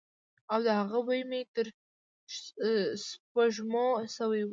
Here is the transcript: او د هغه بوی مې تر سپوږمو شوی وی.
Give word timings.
او 0.51 0.59
د 0.65 0.67
هغه 0.79 0.99
بوی 1.05 1.21
مې 1.29 1.41
تر 1.55 1.65
سپوږمو 3.05 3.87
شوی 4.15 4.41
وی. 4.43 4.49